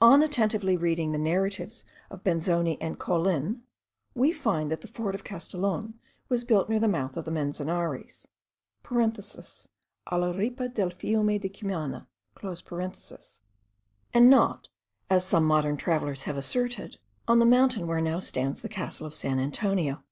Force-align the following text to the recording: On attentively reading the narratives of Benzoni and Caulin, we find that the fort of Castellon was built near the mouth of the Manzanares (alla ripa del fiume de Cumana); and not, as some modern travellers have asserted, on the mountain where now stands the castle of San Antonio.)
On 0.00 0.22
attentively 0.22 0.74
reading 0.74 1.12
the 1.12 1.18
narratives 1.18 1.84
of 2.08 2.24
Benzoni 2.24 2.78
and 2.80 2.98
Caulin, 2.98 3.60
we 4.14 4.32
find 4.32 4.70
that 4.70 4.80
the 4.80 4.88
fort 4.88 5.14
of 5.14 5.22
Castellon 5.22 5.98
was 6.30 6.44
built 6.44 6.70
near 6.70 6.80
the 6.80 6.88
mouth 6.88 7.14
of 7.14 7.26
the 7.26 7.30
Manzanares 7.30 8.26
(alla 10.10 10.32
ripa 10.32 10.70
del 10.70 10.88
fiume 10.88 11.38
de 11.38 11.50
Cumana); 11.50 12.08
and 14.14 14.30
not, 14.30 14.68
as 15.10 15.26
some 15.26 15.44
modern 15.44 15.76
travellers 15.76 16.22
have 16.22 16.38
asserted, 16.38 16.96
on 17.28 17.38
the 17.38 17.44
mountain 17.44 17.86
where 17.86 18.00
now 18.00 18.18
stands 18.18 18.62
the 18.62 18.70
castle 18.70 19.06
of 19.06 19.12
San 19.12 19.38
Antonio.) 19.38 20.02